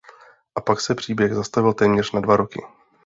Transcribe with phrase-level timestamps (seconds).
[0.55, 2.61] A pak se příběh zastavil téměř na dva roky.